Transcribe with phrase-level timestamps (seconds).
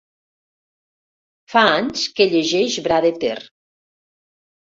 [1.53, 3.37] Fa anys que llegeix Bradeter.